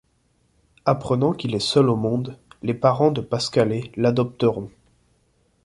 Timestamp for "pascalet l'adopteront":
3.21-4.71